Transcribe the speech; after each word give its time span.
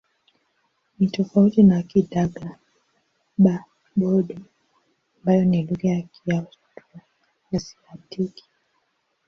Ni 0.99 1.07
tofauti 1.07 1.63
na 1.63 1.83
Kigadaba-Bodo 1.83 4.35
ambayo 5.19 5.45
ni 5.45 5.63
lugha 5.63 5.89
ya 5.89 6.01
Kiaustro-Asiatiki. 6.11 8.43